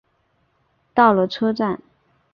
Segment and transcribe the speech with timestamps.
[0.95, 1.79] 到了车站